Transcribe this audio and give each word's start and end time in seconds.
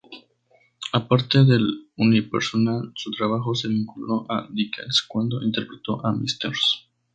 Aparte 0.93 1.43
del 1.45 1.91
unipersonal, 1.95 2.91
su 2.95 3.11
trabajo 3.11 3.53
se 3.53 3.67
vinculó 3.67 4.25
a 4.31 4.47
Dickens 4.49 5.03
cuando 5.07 5.43
interpretó 5.43 6.03
a 6.03 6.11
Mrs. 6.11 6.87